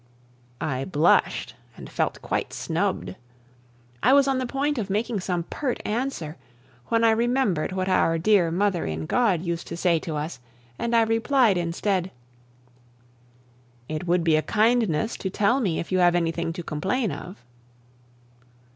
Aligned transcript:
I 0.59 0.85
blushed 0.85 1.53
and 1.77 1.87
felt 1.87 2.23
quite 2.23 2.53
snubbed. 2.53 3.13
I 4.01 4.13
was 4.13 4.27
on 4.27 4.39
the 4.39 4.47
point 4.47 4.79
of 4.79 4.89
making 4.89 5.19
some 5.19 5.43
pert 5.43 5.79
answer, 5.85 6.37
when 6.87 7.03
I 7.03 7.11
remembered 7.11 7.71
what 7.73 7.87
our 7.87 8.17
dear 8.17 8.49
mother 8.49 8.83
in 8.87 9.05
God 9.05 9.43
used 9.43 9.67
to 9.67 9.77
say 9.77 9.99
to 9.99 10.15
us, 10.15 10.39
and 10.79 10.95
I 10.95 11.03
replied 11.03 11.55
instead: 11.55 12.09
"It 13.87 14.07
would 14.07 14.23
be 14.23 14.35
a 14.35 14.41
kindness 14.41 15.15
to 15.17 15.29
tell 15.29 15.59
me 15.59 15.77
if 15.79 15.91
you 15.91 15.99
have 15.99 16.15
anything 16.15 16.51
to 16.53 16.63
complain 16.63 17.11
of." 17.11 17.43